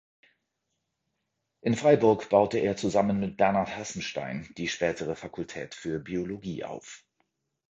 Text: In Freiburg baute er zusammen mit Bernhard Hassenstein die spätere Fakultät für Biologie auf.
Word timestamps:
In 1.61 1.75
Freiburg 1.75 2.27
baute 2.29 2.57
er 2.57 2.75
zusammen 2.75 3.19
mit 3.19 3.37
Bernhard 3.37 3.77
Hassenstein 3.77 4.49
die 4.57 4.67
spätere 4.67 5.15
Fakultät 5.15 5.75
für 5.75 5.99
Biologie 5.99 6.63
auf. 6.63 7.05